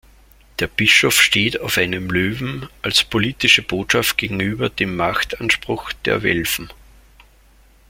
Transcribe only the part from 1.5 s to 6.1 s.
auf einem Löwen als politische Botschaft gegenüber dem Machtanspruch